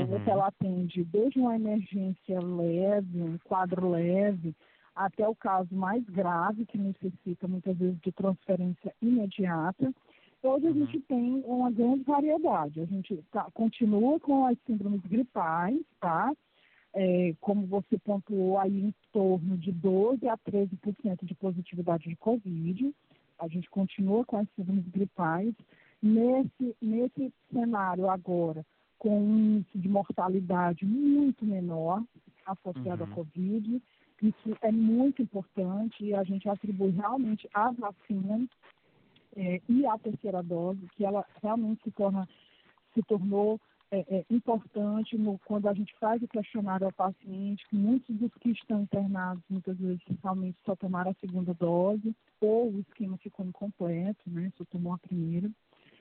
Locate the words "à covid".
33.10-33.82